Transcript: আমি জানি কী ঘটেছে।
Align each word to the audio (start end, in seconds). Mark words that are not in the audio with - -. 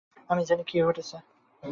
আমি 0.29 0.41
জানি 0.45 0.63
কী 0.63 0.75
ঘটেছে। 0.81 1.17